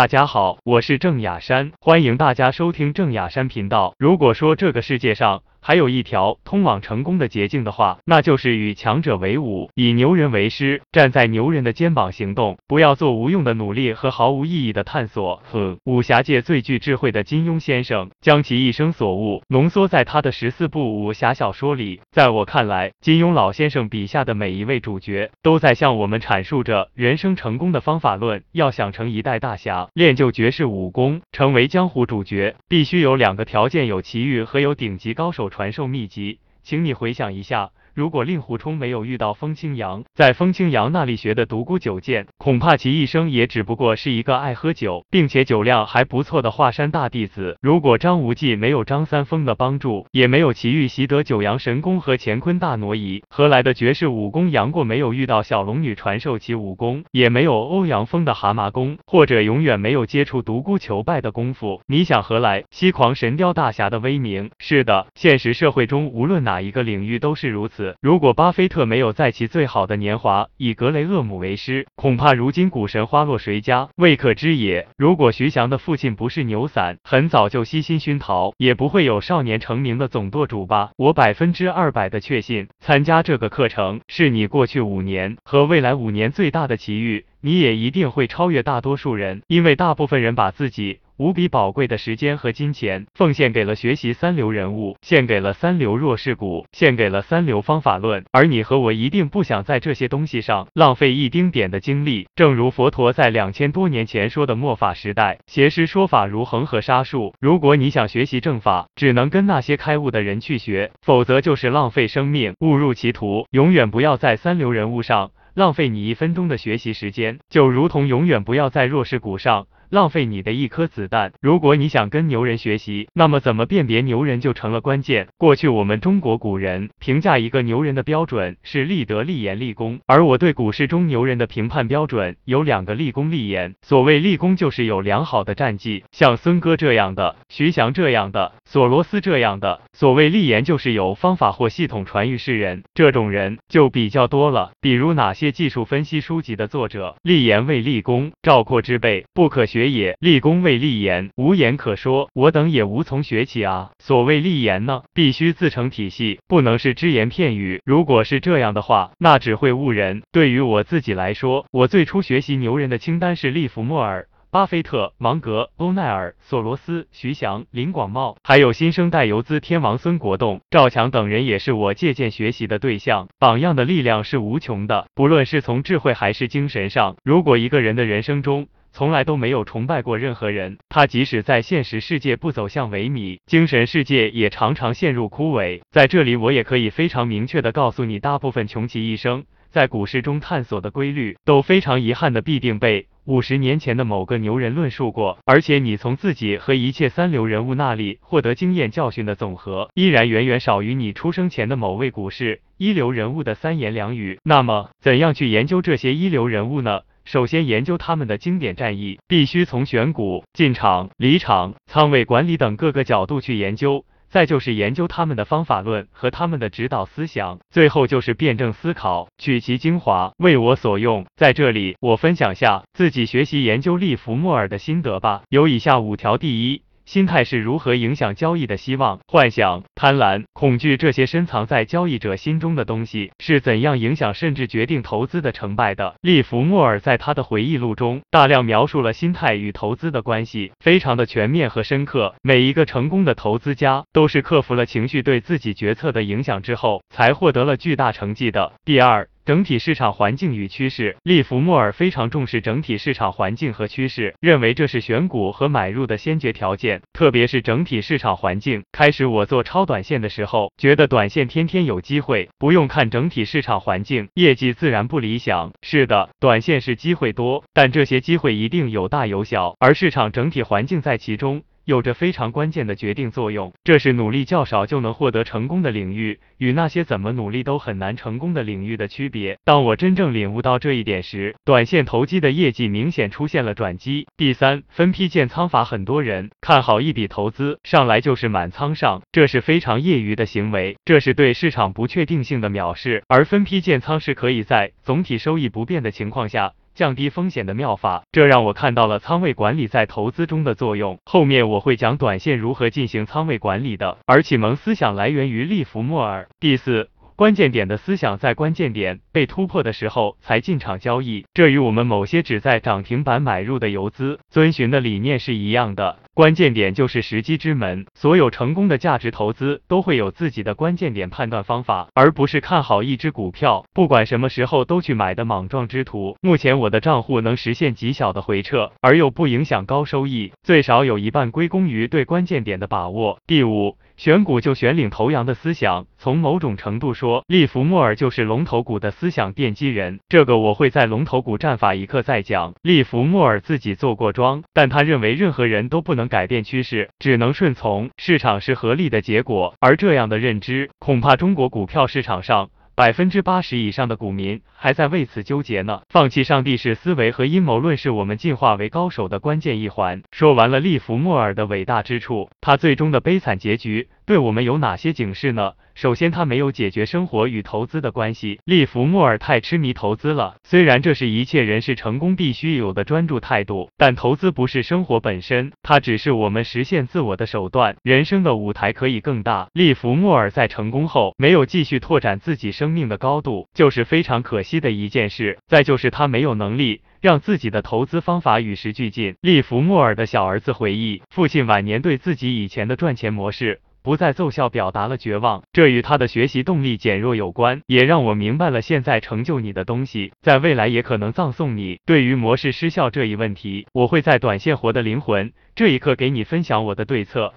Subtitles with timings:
[0.00, 3.92] 大家好，我是郑雅珊，欢迎大家收听郑雅珊频道。
[3.98, 15.42] 如果说这个世界上还有一条通往成功的捷径的话，那就是与强者为伍，以牛人为师，站在牛人的肩膀行动，不要做无用的努力和毫无意义的探索。
[15.52, 22.00] 哼，武侠界最具智慧的金庸先生，将其一生所悟浓缩在他的十四部武侠小说里。
[22.10, 28.42] 在我看来，金庸老先生笔下的每一位主角，都在向我们阐述着人生成功的方法论。
[28.52, 36.38] 要想成一代大侠，练就绝世武功，成为江湖主角，必须有两个条件：有奇遇和有顶级高手传授秘籍。
[36.62, 37.72] 请你回想一下。
[38.00, 47.58] 如果令狐冲没有遇到风清扬，在风清扬那里学的独孤九剑，恐怕其一生也只不过是一个爱喝酒，并且酒量还不错的华山大弟子。
[47.60, 54.50] 如果张无忌没有张三丰的帮助，也没有奇遇习得九阳神功和乾坤大挪移，何来的绝世武功？
[54.50, 64.48] 杨过没有遇到小龙女传授其武功，也没有欧阳锋的蛤蟆功，或者永远没有接触独孤求败的功夫，你想何来西狂神雕大侠的威名？
[64.58, 67.89] 是的，现实社会中无论哪一个领域都是如此。
[68.00, 74.88] 如果巴菲特没有在其最好的年华以格雷厄姆为师，恐怕如今股神花落谁家，未可知也。
[74.96, 80.90] 如果徐翔的父亲不是牛散，很早就悉心熏陶，也不会有少年成名的总舵主吧。
[80.96, 91.00] 我百分之二百的确信，参加这个课程是你过去五年和未来五年最大的奇遇，你也一定会超越大多数人，因为大部分人把自己。
[91.20, 98.24] 无比宝贵的时间和金钱奉献给了学习三流人物，献给了三流弱势股，献给了三流方法论。
[98.32, 102.26] 而你和我一定不想在这些东西上浪费一丁点的精力。
[102.34, 113.44] 正如佛陀在两千多年前说的：“末法时代，邪师说法如恒河沙数。”如果你想学习正法，只能跟那些开悟的人去学，否则就是浪费生命，误入歧途。
[113.50, 119.66] 永远不要在三流人物上浪费你一分钟的学习时间，就如同永远不要在弱势股上。
[119.90, 121.32] 浪费你的一颗子弹。
[121.40, 125.26] 如果你想跟牛人学习，那么怎么辨别牛人就成了关键。
[125.36, 133.74] 过去我们中国古人评价一个牛人的标准是立德、立言、立功，而我对股市中牛人的评判标准有两个：立功、立言。
[133.82, 144.70] 所谓立功，就是有良好的战绩，像孙哥这样的，徐翔这样的，索罗斯这样的；所谓立言，就是有方法或系统传于世人，这种人就比较多了。
[144.80, 149.79] 比如哪些技术分析书籍的作者，立言为立功，赵括之辈不可学。
[149.80, 152.28] 学也，立功未立言，无言可说。
[152.34, 153.92] 我等也无从学起啊。
[153.98, 157.80] 所谓立言呢，必须自成体系，不能是只言片语。
[157.86, 160.22] 如果是这样的话，那只会误人。
[160.32, 164.26] 对于我自己来说，我最初学习牛人的清单是利弗莫尔。
[164.52, 173.28] 巴菲特、芒格、欧奈尔、索罗斯、徐翔、林广茂，还有新生代游资天王孙国栋、赵强等人，也是我借鉴学习的对象。
[173.38, 177.14] 榜样的力量是无穷的，不论是从智慧还是精神上。
[177.22, 185.80] 如果一个人的人生中，从来都没有崇拜过任何人，他即使在现实世界不走向萎靡，精神世界也常常陷入枯萎。
[185.90, 195.38] 在这里，我也可以非常明确的告诉你，大部分穷其一生在股市中探索的规律，都非常遗憾的必定被五十年前的某个牛人论述过。
[195.44, 204.40] 而且，你从自己和一切三流人物那里获得经验教训的总和，依然远远少于你出生前的某位股市一流人物的三言两语。
[204.42, 207.02] 那么，怎样去研究这些一流人物呢？
[207.30, 214.04] 首先研究他们的经典战役，必须从选股、进场、离场、仓位管理等各个角度去研究。
[214.28, 217.60] 再就是研究他们的方法论和他们的指导思想。
[217.70, 221.24] 最后就是辩证思考，取其精华，为我所用。
[221.36, 225.42] 在这里，我分享下自己学习研究利弗莫尔的心得吧。
[225.50, 226.82] 有以下五条：第一。
[227.10, 228.76] 心态是如何影响交易的？
[228.76, 236.14] 希望、幻想、贪婪、恐惧这些深藏在交易者心中的东西是怎样影响甚至决定投资的成败的？
[236.20, 242.36] 利弗莫尔在他的回忆录中大量描述了心态与投资的关系，非常的全面和深刻。
[242.42, 248.74] 每一个成功的投资家都是克服了情绪对自己决策的影响之后，才获得了巨大成绩的。
[248.84, 249.28] 第二。
[249.44, 258.82] 整体市场环境与趋势，利弗莫尔非常重视整体市场环境和趋势，认为这是选股和买入的先决条件，特别是整体市场环境。
[258.92, 265.72] 开始我做超短线的时候，觉得短线天天有机会，不用看整体市场环境，业绩自然不理想。
[265.82, 271.62] 是的，短线是机会多，但这些机会一定有大有小，而市场整体环境在其中。
[271.84, 279.58] 有着非常关键的决定作用，这是努力较少就能获得成功的领域，与那些怎么努力都很难成功的领域的区别。
[279.64, 284.26] 当我真正领悟到这一点时，短线投机的业绩明显出现了转机。
[284.36, 293.24] 第三，分批建仓法，很多人看好一笔投资上来就是满仓上，这是非常业余的行为，这是对市场不确定性的藐视。
[293.26, 296.72] 而分批建仓是可以在总体收益不变的情况下。
[297.00, 301.18] 降低风险的妙法，这让我看到了仓位管理在投资中的作用。
[301.24, 304.18] 后面我会讲短线如何进行仓位管理的。
[304.26, 306.46] 而启蒙思想来源于利弗莫尔。
[306.60, 307.08] 第四。
[307.36, 316.18] 关键点的思想在关键点被突破的时候才进场交易，这与我们某些只在涨停板买入的游资遵循的理念是一样的。
[316.40, 326.38] 关键点就是时机之门，所有成功的价值投资都会有自己的关键点判断方法，而不是看好一只股票，不管什么时候都去买的莽撞之徒。
[326.40, 333.38] 目前我的账户能实现极小的回撤，而又不影响高收益，最少有一半归功于对关键点的把握。
[333.46, 333.98] 第五。
[334.16, 340.20] 选股就选领头羊的思想，从某种程度说，利弗莫尔就是龙头股的思想奠基人。
[340.28, 342.74] 这个我会在龙头股战法一课再讲。
[342.82, 349.74] 利弗莫尔自己做过庄，但他认为任何人都不能改变趋势，只能顺从市场是合力的结果。
[349.80, 352.70] 而这样的认知，恐怕中国股票市场上。
[352.96, 356.02] 百分之八十以上的股民还在为此纠结呢。
[356.10, 360.22] 放弃上帝式思维和阴谋论是我们进化为高手的关键一环。
[360.32, 365.72] 说完了利弗莫尔的伟大之处，他最终的悲惨结局对我们有哪些警示呢？
[365.96, 368.60] 首先，他没有解决生活与投资的关系。
[368.64, 377.96] 利弗莫尔太痴迷投资了，虽然这是一切人士成功必须有的专注态度，但投资不是生活本身，它只是我们实现自我的手段。
[378.04, 379.68] 人生的舞台可以更大。
[379.72, 385.58] 利弗莫尔在成功后没有继续拓展自己生命的高度，就是非常可惜的一件事。
[385.66, 389.34] 再就是他没有能力让自己的投资方法与时俱进。
[389.40, 393.80] 利弗莫尔的小儿子回忆，父亲晚年对自己以前的赚钱模式。
[394.02, 395.62] 不再奏效，表达了绝望。
[395.72, 401.98] 这与他的学习动力减弱有关，也让我明白了现在成就你的东西，在未来也可能葬送你。
[402.06, 407.54] 对于模式失效这一问题，我会在短线活的灵魂这一刻给你分享我的对策。